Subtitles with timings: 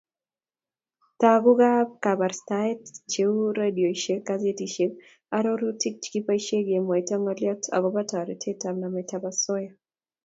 [1.19, 2.81] Tugukab kabarastaet
[3.15, 4.93] cheu redioisiek, gazetisiek,
[5.37, 9.71] arorutik keboisie kemwaita ngolyot agobo taretab nametab osoya